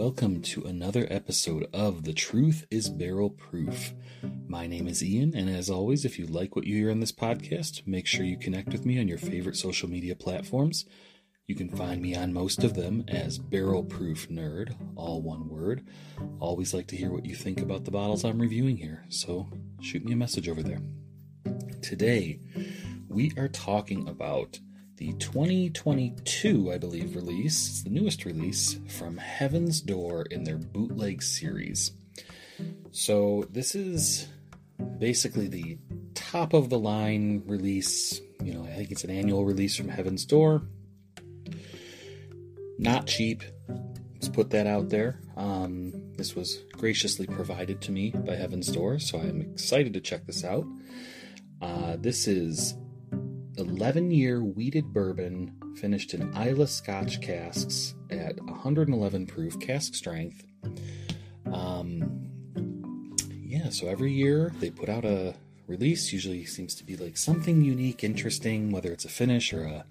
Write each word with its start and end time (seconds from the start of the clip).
welcome 0.00 0.40
to 0.40 0.64
another 0.64 1.06
episode 1.10 1.68
of 1.74 2.04
The 2.04 2.14
Truth 2.14 2.64
is 2.70 2.88
Barrel 2.88 3.28
Proof. 3.28 3.92
My 4.48 4.66
name 4.66 4.88
is 4.88 5.04
Ian, 5.04 5.36
and 5.36 5.50
as 5.50 5.68
always, 5.68 6.06
if 6.06 6.18
you 6.18 6.24
like 6.24 6.56
what 6.56 6.64
you 6.64 6.74
hear 6.74 6.90
on 6.90 7.00
this 7.00 7.12
podcast, 7.12 7.86
make 7.86 8.06
sure 8.06 8.24
you 8.24 8.38
connect 8.38 8.72
with 8.72 8.86
me 8.86 8.98
on 8.98 9.08
your 9.08 9.18
favorite 9.18 9.58
social 9.58 9.90
media 9.90 10.16
platforms. 10.16 10.86
You 11.46 11.54
can 11.54 11.68
find 11.68 12.00
me 12.00 12.16
on 12.16 12.32
most 12.32 12.64
of 12.64 12.72
them 12.72 13.04
as 13.08 13.36
Barrel 13.36 13.84
Proof 13.84 14.30
Nerd, 14.30 14.74
all 14.96 15.20
one 15.20 15.50
word. 15.50 15.86
Always 16.38 16.72
like 16.72 16.86
to 16.86 16.96
hear 16.96 17.12
what 17.12 17.26
you 17.26 17.34
think 17.34 17.60
about 17.60 17.84
the 17.84 17.90
bottles 17.90 18.24
I'm 18.24 18.40
reviewing 18.40 18.78
here, 18.78 19.04
so 19.10 19.50
shoot 19.82 20.02
me 20.02 20.14
a 20.14 20.16
message 20.16 20.48
over 20.48 20.62
there. 20.62 20.80
Today, 21.82 22.40
we 23.10 23.34
are 23.36 23.48
talking 23.48 24.08
about 24.08 24.60
the 25.00 25.14
2022, 25.14 26.70
I 26.70 26.76
believe, 26.76 27.16
release. 27.16 27.68
It's 27.68 27.82
the 27.82 27.88
newest 27.88 28.26
release 28.26 28.78
from 28.86 29.16
Heaven's 29.16 29.80
Door 29.80 30.26
in 30.30 30.44
their 30.44 30.58
bootleg 30.58 31.22
series. 31.22 31.92
So, 32.90 33.46
this 33.50 33.74
is 33.74 34.28
basically 34.98 35.48
the 35.48 35.78
top 36.14 36.52
of 36.52 36.68
the 36.68 36.78
line 36.78 37.42
release. 37.46 38.20
You 38.44 38.52
know, 38.52 38.64
I 38.64 38.74
think 38.74 38.90
it's 38.90 39.02
an 39.02 39.10
annual 39.10 39.46
release 39.46 39.74
from 39.74 39.88
Heaven's 39.88 40.26
Door. 40.26 40.64
Not 42.78 43.06
cheap. 43.06 43.42
Let's 44.12 44.28
put 44.28 44.50
that 44.50 44.66
out 44.66 44.90
there. 44.90 45.18
Um, 45.34 45.94
this 46.18 46.36
was 46.36 46.58
graciously 46.72 47.26
provided 47.26 47.80
to 47.82 47.90
me 47.90 48.10
by 48.10 48.34
Heaven's 48.34 48.68
Door, 48.68 48.98
so 48.98 49.18
I'm 49.18 49.40
excited 49.40 49.94
to 49.94 50.00
check 50.02 50.26
this 50.26 50.44
out. 50.44 50.66
Uh, 51.62 51.96
this 51.98 52.28
is 52.28 52.74
11 53.60 54.10
year 54.10 54.42
wheated 54.42 54.92
bourbon 54.92 55.54
finished 55.76 56.14
in 56.14 56.32
Islay 56.34 56.66
Scotch 56.66 57.20
casks 57.20 57.94
at 58.10 58.40
111 58.42 59.26
proof 59.26 59.58
cask 59.60 59.94
strength. 59.94 60.44
Um, 61.52 62.28
yeah, 63.44 63.70
so 63.70 63.88
every 63.88 64.12
year 64.12 64.52
they 64.60 64.70
put 64.70 64.88
out 64.88 65.04
a 65.04 65.34
release. 65.66 66.12
Usually 66.12 66.44
seems 66.44 66.74
to 66.76 66.84
be 66.84 66.96
like 66.96 67.16
something 67.16 67.62
unique, 67.62 68.02
interesting, 68.02 68.72
whether 68.72 68.92
it's 68.92 69.04
a 69.04 69.08
finish 69.08 69.52
or 69.52 69.64
a 69.64 69.84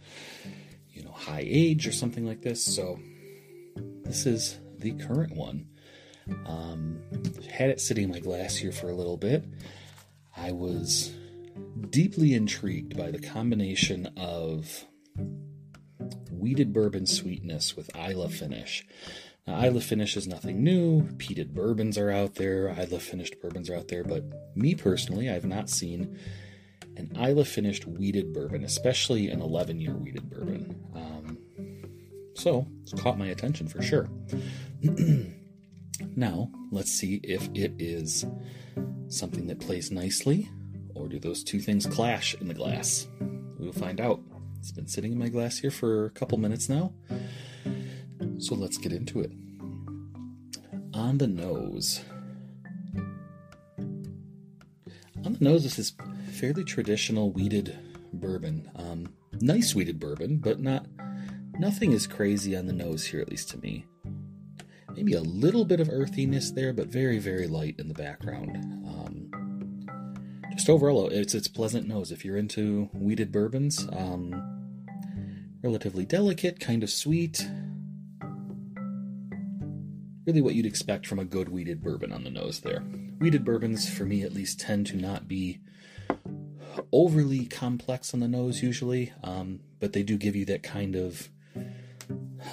you 0.91 1.03
know 1.03 1.11
high 1.11 1.45
age 1.45 1.87
or 1.87 1.91
something 1.91 2.25
like 2.25 2.41
this. 2.41 2.63
So 2.63 2.99
this 4.03 4.25
is 4.25 4.59
the 4.77 4.91
current 4.93 5.35
one. 5.35 5.67
Um, 6.45 7.01
had 7.49 7.69
it 7.69 7.81
sitting 7.81 8.05
in 8.05 8.11
my 8.11 8.19
glass 8.19 8.55
here 8.55 8.71
for 8.71 8.89
a 8.89 8.95
little 8.95 9.17
bit. 9.17 9.45
I 10.35 10.51
was 10.51 11.11
deeply 11.89 12.33
intrigued 12.33 12.95
by 12.97 13.11
the 13.11 13.19
combination 13.19 14.11
of 14.17 14.85
wheated 16.31 16.73
bourbon 16.73 17.05
sweetness 17.05 17.75
with 17.75 17.89
Islay 17.95 18.29
finish. 18.29 18.85
Now, 19.45 19.63
Islay 19.65 19.81
finish 19.81 20.15
is 20.15 20.27
nothing 20.27 20.63
new. 20.63 21.01
Peated 21.17 21.53
bourbons 21.53 21.97
are 21.97 22.11
out 22.11 22.35
there. 22.35 22.69
Islay 22.69 22.99
finished 22.99 23.41
bourbons 23.41 23.69
are 23.69 23.75
out 23.75 23.87
there. 23.87 24.03
But 24.03 24.23
me 24.55 24.75
personally, 24.75 25.29
I've 25.29 25.45
not 25.45 25.69
seen 25.69 26.17
an 26.97 27.11
Islay 27.15 27.43
finished 27.43 27.85
wheated 27.85 28.33
bourbon, 28.33 28.63
especially 28.63 29.29
an 29.29 29.41
11 29.41 29.79
year 29.79 29.93
wheated 29.93 30.29
bourbon. 30.29 30.79
Um, 30.93 31.37
so 32.35 32.67
it's 32.83 32.93
caught 32.93 33.17
my 33.17 33.27
attention 33.27 33.67
for 33.67 33.81
sure. 33.81 34.09
now, 36.15 36.51
let's 36.71 36.91
see 36.91 37.19
if 37.23 37.49
it 37.53 37.73
is 37.79 38.25
something 39.07 39.47
that 39.47 39.59
plays 39.59 39.91
nicely 39.91 40.49
or 40.99 41.07
do 41.07 41.19
those 41.19 41.43
two 41.43 41.59
things 41.59 41.85
clash 41.85 42.35
in 42.35 42.47
the 42.47 42.53
glass? 42.53 43.07
We'll 43.57 43.71
find 43.71 43.99
out. 43.99 44.19
It's 44.59 44.71
been 44.71 44.87
sitting 44.87 45.13
in 45.13 45.17
my 45.17 45.29
glass 45.29 45.57
here 45.57 45.71
for 45.71 46.05
a 46.05 46.09
couple 46.09 46.37
minutes 46.37 46.67
now. 46.67 46.93
So 48.39 48.55
let's 48.55 48.77
get 48.77 48.91
into 48.91 49.21
it. 49.21 49.31
On 50.93 51.17
the 51.17 51.27
nose. 51.27 52.01
On 55.25 55.33
the 55.33 55.43
nose, 55.43 55.63
this 55.63 55.79
is 55.79 55.93
fairly 56.31 56.63
traditional 56.63 57.31
wheated 57.31 57.77
bourbon. 58.13 58.69
Um, 58.75 59.13
nice 59.41 59.75
wheated 59.75 59.99
bourbon, 59.99 60.37
but 60.37 60.59
not 60.59 60.85
nothing 61.59 61.91
is 61.91 62.07
crazy 62.07 62.55
on 62.55 62.65
the 62.65 62.73
nose 62.73 63.05
here, 63.05 63.19
at 63.19 63.29
least 63.29 63.49
to 63.49 63.57
me. 63.57 63.85
Maybe 64.95 65.13
a 65.13 65.21
little 65.21 65.65
bit 65.65 65.79
of 65.79 65.89
earthiness 65.89 66.51
there, 66.51 66.73
but 66.73 66.87
very, 66.87 67.19
very 67.19 67.47
light 67.47 67.75
in 67.77 67.87
the 67.87 67.93
background. 67.93 68.55
Um, 68.85 69.18
just 70.59 70.69
overall, 70.69 71.07
it's 71.07 71.33
it's 71.33 71.47
pleasant 71.47 71.87
nose. 71.87 72.11
If 72.11 72.25
you're 72.25 72.35
into 72.35 72.89
wheated 72.91 73.31
bourbons, 73.31 73.87
um, 73.93 74.85
relatively 75.63 76.03
delicate, 76.03 76.59
kind 76.59 76.83
of 76.83 76.89
sweet. 76.89 77.47
Really, 80.27 80.41
what 80.41 80.55
you'd 80.55 80.65
expect 80.65 81.07
from 81.07 81.17
a 81.17 81.23
good 81.23 81.47
wheated 81.47 81.81
bourbon 81.81 82.11
on 82.11 82.25
the 82.25 82.29
nose 82.29 82.59
there. 82.59 82.81
Wheated 83.19 83.45
bourbons, 83.45 83.89
for 83.89 84.03
me 84.03 84.21
at 84.21 84.33
least, 84.33 84.59
tend 84.59 84.85
to 84.87 84.97
not 84.97 85.29
be 85.29 85.59
overly 86.91 87.45
complex 87.45 88.13
on 88.13 88.19
the 88.19 88.27
nose 88.27 88.61
usually, 88.61 89.13
um, 89.23 89.61
but 89.79 89.93
they 89.93 90.03
do 90.03 90.17
give 90.17 90.35
you 90.35 90.43
that 90.43 90.61
kind 90.61 90.97
of 90.97 91.29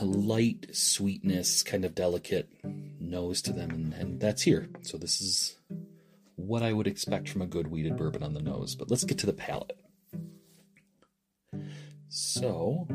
light 0.00 0.69
sweetness, 0.71 1.65
kind 1.65 1.84
of 1.84 1.97
delicate 1.97 2.49
nose 3.00 3.43
to 3.43 3.53
them, 3.53 3.71
and, 3.71 3.93
and 3.95 4.21
that's 4.21 4.43
here. 4.43 4.69
So 4.83 4.97
this 4.97 5.21
is 5.21 5.56
what 6.37 6.63
I 6.63 6.73
would 6.73 6.87
expect 6.87 7.29
from 7.29 7.43
a 7.43 7.47
good 7.47 7.67
wheated 7.67 7.97
bourbon 7.97 8.23
on 8.23 8.35
the 8.35 8.43
nose. 8.43 8.75
But 8.75 8.91
let's 8.91 9.05
get 9.05 9.19
to 9.19 9.27
the 9.27 9.33
palate. 9.33 9.79
So, 12.09 12.87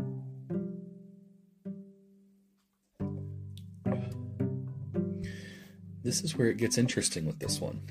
this 6.03 6.21
is 6.21 6.37
where 6.37 6.49
it 6.49 6.57
gets 6.57 6.77
interesting 6.77 7.25
with 7.25 7.39
this 7.39 7.59
one. 7.59 7.81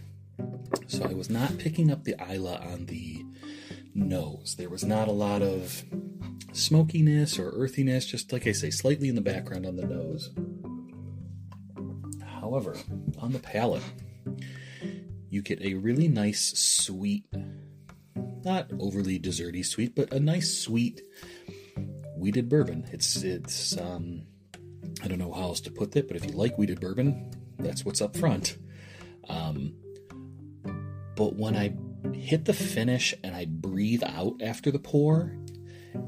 So, 0.86 1.04
I 1.04 1.12
was 1.12 1.28
not 1.28 1.58
picking 1.58 1.90
up 1.90 2.04
the 2.04 2.14
Islay 2.20 2.56
on 2.56 2.86
the 2.86 3.24
nose. 3.94 4.54
There 4.56 4.70
was 4.70 4.84
not 4.84 5.08
a 5.08 5.12
lot 5.12 5.42
of 5.42 5.84
smokiness 6.52 7.38
or 7.38 7.50
earthiness, 7.50 8.06
just 8.06 8.32
like 8.32 8.46
I 8.46 8.52
say, 8.52 8.70
slightly 8.70 9.08
in 9.08 9.14
the 9.14 9.20
background 9.20 9.66
on 9.66 9.76
the 9.76 9.86
nose. 9.86 10.30
However, 12.40 12.76
on 13.18 13.32
the 13.32 13.38
palate, 13.38 13.82
you 15.30 15.42
get 15.42 15.62
a 15.62 15.74
really 15.74 16.08
nice 16.08 16.52
sweet, 16.58 17.24
not 18.44 18.70
overly 18.78 19.18
desserty 19.18 19.64
sweet, 19.64 19.94
but 19.94 20.12
a 20.12 20.20
nice 20.20 20.58
sweet 20.58 21.02
wheated 22.16 22.48
bourbon. 22.48 22.86
It's 22.92 23.22
it's 23.22 23.78
um 23.78 24.26
I 25.02 25.08
don't 25.08 25.18
know 25.18 25.32
how 25.32 25.42
else 25.42 25.60
to 25.62 25.70
put 25.70 25.96
it, 25.96 26.08
but 26.08 26.16
if 26.16 26.26
you 26.26 26.32
like 26.32 26.58
wheated 26.58 26.80
bourbon, 26.80 27.30
that's 27.58 27.84
what's 27.84 28.02
up 28.02 28.16
front. 28.16 28.58
Um, 29.28 29.74
but 31.16 31.36
when 31.36 31.56
I 31.56 31.74
hit 32.12 32.44
the 32.44 32.52
finish 32.52 33.14
and 33.22 33.34
I 33.34 33.46
breathe 33.46 34.02
out 34.04 34.42
after 34.42 34.70
the 34.70 34.78
pour, 34.78 35.36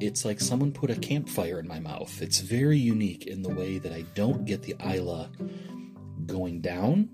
it's 0.00 0.24
like 0.24 0.40
someone 0.40 0.72
put 0.72 0.90
a 0.90 0.96
campfire 0.96 1.58
in 1.58 1.68
my 1.68 1.78
mouth. 1.78 2.20
It's 2.20 2.40
very 2.40 2.78
unique 2.78 3.26
in 3.26 3.42
the 3.42 3.48
way 3.48 3.78
that 3.78 3.92
I 3.92 4.02
don't 4.14 4.44
get 4.44 4.62
the 4.62 4.74
Islay 4.80 5.28
going 6.26 6.60
down, 6.60 7.08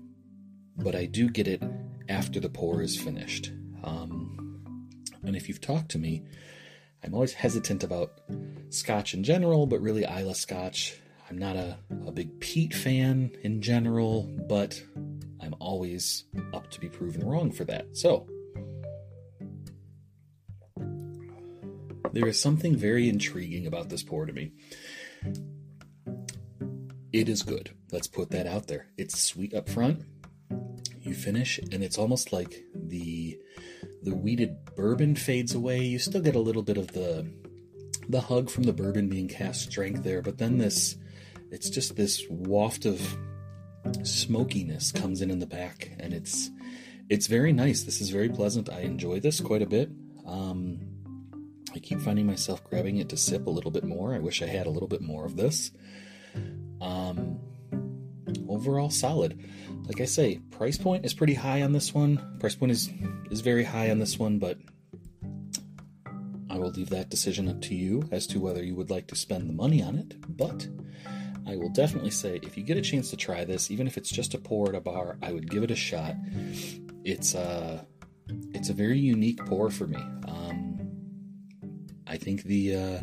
but 0.77 0.95
I 0.95 1.05
do 1.05 1.29
get 1.29 1.47
it 1.47 1.61
after 2.09 2.39
the 2.39 2.49
pour 2.49 2.81
is 2.81 2.99
finished. 2.99 3.51
Um, 3.83 4.65
and 5.23 5.35
if 5.35 5.47
you've 5.47 5.61
talked 5.61 5.89
to 5.91 5.99
me, 5.99 6.23
I'm 7.03 7.13
always 7.13 7.33
hesitant 7.33 7.83
about 7.83 8.19
scotch 8.69 9.13
in 9.13 9.23
general, 9.23 9.67
but 9.67 9.79
really 9.79 10.05
Islay 10.05 10.33
scotch. 10.33 10.99
I'm 11.29 11.37
not 11.37 11.55
a, 11.55 11.77
a 12.07 12.11
big 12.11 12.39
peat 12.39 12.73
fan 12.73 13.31
in 13.43 13.61
general, 13.61 14.23
but 14.49 14.81
I'm 15.39 15.53
always 15.59 16.25
up 16.53 16.69
to 16.71 16.79
be 16.79 16.89
proven 16.89 17.25
wrong 17.25 17.51
for 17.51 17.63
that. 17.65 17.95
So, 17.95 18.27
there 22.11 22.27
is 22.27 22.41
something 22.41 22.75
very 22.75 23.07
intriguing 23.07 23.67
about 23.67 23.89
this 23.89 24.01
pour 24.01 24.25
to 24.25 24.33
me. 24.33 24.51
It 27.13 27.29
is 27.29 27.43
good. 27.43 27.71
Let's 27.91 28.07
put 28.07 28.31
that 28.31 28.47
out 28.47 28.67
there. 28.67 28.87
It's 28.97 29.21
sweet 29.21 29.53
up 29.53 29.69
front 29.69 30.03
you 31.09 31.15
finish 31.15 31.59
and 31.71 31.83
it's 31.83 31.97
almost 31.97 32.31
like 32.31 32.63
the 32.73 33.37
the 34.03 34.15
wheated 34.15 34.55
bourbon 34.75 35.15
fades 35.15 35.53
away. 35.53 35.83
You 35.83 35.99
still 35.99 36.21
get 36.21 36.35
a 36.35 36.39
little 36.39 36.63
bit 36.63 36.77
of 36.77 36.87
the 36.93 37.27
the 38.07 38.21
hug 38.21 38.49
from 38.49 38.63
the 38.63 38.73
bourbon 38.73 39.09
being 39.09 39.27
cask 39.27 39.69
strength 39.69 40.03
there 40.03 40.21
but 40.21 40.37
then 40.37 40.57
this 40.57 40.95
it's 41.51 41.69
just 41.69 41.95
this 41.95 42.25
waft 42.29 42.85
of 42.85 43.17
smokiness 44.03 44.91
comes 44.91 45.21
in 45.21 45.31
in 45.31 45.39
the 45.39 45.45
back 45.45 45.91
and 45.99 46.13
it's 46.13 46.49
it's 47.09 47.25
very 47.25 47.51
nice. 47.51 47.83
This 47.83 48.01
is 48.01 48.11
very 48.11 48.29
pleasant. 48.29 48.69
I 48.69 48.81
enjoy 48.81 49.19
this 49.19 49.41
quite 49.41 49.63
a 49.63 49.67
bit. 49.67 49.89
Um 50.25 50.79
i 51.75 51.79
keep 51.79 51.99
finding 52.01 52.25
myself 52.25 52.63
grabbing 52.63 52.97
it 52.97 53.09
to 53.09 53.17
sip 53.17 53.45
a 53.47 53.49
little 53.49 53.71
bit 53.71 53.83
more. 53.83 54.13
I 54.13 54.19
wish 54.19 54.41
i 54.41 54.47
had 54.47 54.67
a 54.67 54.71
little 54.71 54.87
bit 54.87 55.01
more 55.01 55.25
of 55.25 55.35
this. 55.35 55.71
Um 56.81 57.39
overall 58.47 58.89
solid 58.89 59.39
like 59.89 60.01
I 60.01 60.05
say, 60.05 60.37
price 60.51 60.77
point 60.77 61.03
is 61.03 61.15
pretty 61.15 61.33
high 61.33 61.63
on 61.63 61.73
this 61.73 61.95
one. 61.95 62.37
Price 62.39 62.53
point 62.53 62.71
is 62.71 62.91
is 63.31 63.41
very 63.41 63.63
high 63.63 63.89
on 63.89 63.97
this 63.97 64.19
one, 64.19 64.37
but 64.37 64.59
I 66.47 66.59
will 66.59 66.69
leave 66.69 66.91
that 66.91 67.09
decision 67.09 67.49
up 67.49 67.59
to 67.61 67.75
you 67.75 68.07
as 68.11 68.27
to 68.27 68.39
whether 68.39 68.63
you 68.63 68.75
would 68.75 68.91
like 68.91 69.07
to 69.07 69.15
spend 69.15 69.49
the 69.49 69.53
money 69.53 69.81
on 69.81 69.97
it. 69.97 70.13
But 70.37 70.67
I 71.47 71.55
will 71.55 71.69
definitely 71.69 72.11
say 72.11 72.39
if 72.43 72.55
you 72.55 72.63
get 72.63 72.77
a 72.77 72.81
chance 72.81 73.09
to 73.09 73.17
try 73.17 73.43
this, 73.45 73.71
even 73.71 73.87
if 73.87 73.97
it's 73.97 74.11
just 74.11 74.35
a 74.35 74.37
pour 74.37 74.69
at 74.69 74.75
a 74.75 74.79
bar, 74.79 75.17
I 75.23 75.31
would 75.31 75.49
give 75.49 75.63
it 75.63 75.71
a 75.71 75.75
shot. 75.75 76.13
It's 77.03 77.33
uh 77.33 77.83
it's 78.53 78.69
a 78.69 78.73
very 78.73 78.99
unique 78.99 79.43
pour 79.47 79.71
for 79.71 79.87
me. 79.87 79.97
Um, 80.27 80.79
I 82.05 82.17
think 82.17 82.43
the 82.43 82.75
uh, 82.75 82.99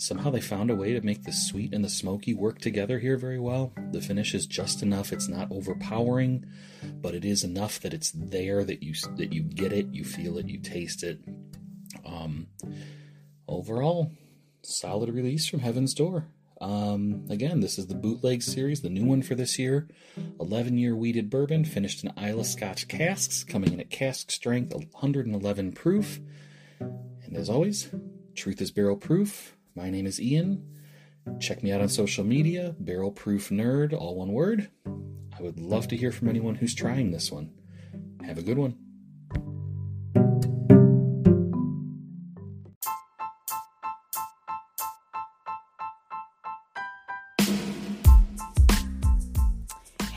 somehow 0.00 0.30
they 0.30 0.40
found 0.40 0.70
a 0.70 0.74
way 0.74 0.92
to 0.94 1.00
make 1.02 1.24
the 1.24 1.32
sweet 1.32 1.74
and 1.74 1.84
the 1.84 1.88
smoky 1.88 2.32
work 2.32 2.58
together 2.58 2.98
here 2.98 3.16
very 3.16 3.38
well. 3.38 3.72
The 3.92 4.00
finish 4.00 4.34
is 4.34 4.46
just 4.46 4.82
enough; 4.82 5.12
it's 5.12 5.28
not 5.28 5.52
overpowering, 5.52 6.46
but 7.00 7.14
it 7.14 7.24
is 7.24 7.44
enough 7.44 7.80
that 7.80 7.94
it's 7.94 8.10
there 8.10 8.64
that 8.64 8.82
you 8.82 8.94
that 9.16 9.32
you 9.32 9.42
get 9.42 9.72
it, 9.72 9.92
you 9.92 10.04
feel 10.04 10.38
it, 10.38 10.48
you 10.48 10.58
taste 10.58 11.02
it. 11.02 11.20
Um, 12.04 12.48
overall, 13.46 14.10
solid 14.62 15.10
release 15.10 15.46
from 15.46 15.60
Heaven's 15.60 15.94
Door. 15.94 16.26
Um, 16.60 17.26
again, 17.30 17.60
this 17.60 17.78
is 17.78 17.86
the 17.86 17.94
bootleg 17.94 18.42
series, 18.42 18.82
the 18.82 18.90
new 18.90 19.04
one 19.04 19.22
for 19.22 19.34
this 19.34 19.58
year. 19.58 19.88
11 20.38 20.76
year 20.76 20.94
wheated 20.94 21.30
bourbon, 21.30 21.64
finished 21.64 22.04
in 22.04 22.12
Islay 22.18 22.42
Scotch 22.42 22.86
casks, 22.86 23.44
coming 23.44 23.72
in 23.72 23.80
at 23.80 23.90
cask 23.90 24.30
strength, 24.30 24.74
111 24.74 25.72
proof. 25.72 26.20
And 26.78 27.34
as 27.34 27.48
always, 27.48 27.88
truth 28.34 28.60
is 28.60 28.70
barrel 28.70 28.96
proof. 28.96 29.56
My 29.80 29.88
name 29.88 30.04
is 30.04 30.20
Ian. 30.20 30.62
Check 31.40 31.62
me 31.62 31.72
out 31.72 31.80
on 31.80 31.88
social 31.88 32.22
media, 32.22 32.76
Barrel 32.78 33.10
Proof 33.10 33.48
Nerd, 33.48 33.94
all 33.94 34.14
one 34.14 34.34
word. 34.34 34.68
I 34.86 35.40
would 35.40 35.58
love 35.58 35.88
to 35.88 35.96
hear 35.96 36.12
from 36.12 36.28
anyone 36.28 36.54
who's 36.54 36.74
trying 36.74 37.12
this 37.12 37.32
one. 37.32 37.50
Have 38.22 38.36
a 38.36 38.42
good 38.42 38.58
one. 38.58 38.76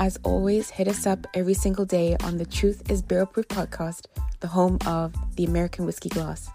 As 0.00 0.18
always, 0.22 0.70
hit 0.70 0.88
us 0.88 1.06
up 1.06 1.26
every 1.34 1.52
single 1.52 1.84
day 1.84 2.16
on 2.24 2.38
the 2.38 2.46
Truth 2.46 2.90
is 2.90 3.02
Barrel 3.02 3.26
Proof 3.26 3.46
podcast, 3.48 4.06
the 4.40 4.46
home 4.46 4.78
of 4.86 5.14
the 5.36 5.44
American 5.44 5.84
Whiskey 5.84 6.08
Glass. 6.08 6.48